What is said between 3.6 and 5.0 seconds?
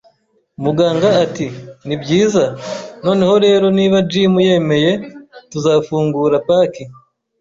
niba Jim yemeye,